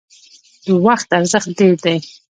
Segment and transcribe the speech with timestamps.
[0.65, 1.97] د وخت ارزښت ډیر دی